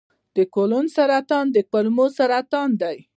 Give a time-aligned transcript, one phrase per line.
[0.35, 2.97] د کولون سرطان د کولمو سرطان دی.